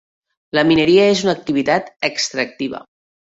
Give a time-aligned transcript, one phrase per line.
[0.59, 2.81] La mineria és una activitat extractiva.